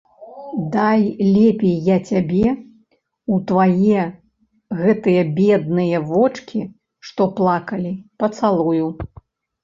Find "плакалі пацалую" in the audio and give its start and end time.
7.41-8.87